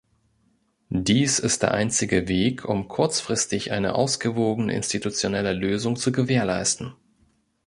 Dies 0.89 1.37
ist 1.37 1.61
der 1.61 1.75
einzige 1.75 2.27
Weg, 2.27 2.65
um 2.67 2.87
kurzfristig 2.87 3.71
eine 3.71 3.93
ausgewogene 3.93 4.73
institutionelle 4.73 5.53
Lösung 5.53 5.95
zu 5.95 6.11
gewährleisten. 6.11 6.95